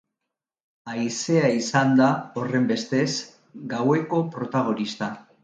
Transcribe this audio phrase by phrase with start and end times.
[0.93, 2.07] Haizea izan da,
[2.41, 3.05] horrenbestez,
[3.75, 5.13] gaueko protagonista.